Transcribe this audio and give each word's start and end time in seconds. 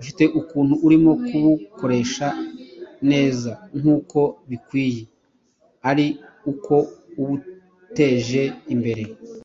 ufite 0.00 0.24
ukuntu 0.40 0.74
urimo 0.86 1.12
kubukoresha 1.26 2.26
neza 3.10 3.52
nkuko 3.80 4.20
bikwiriye 4.48 5.04
ari 5.90 6.06
uko 6.52 6.74
ubuteje 7.20 8.42
imbere, 8.74 9.02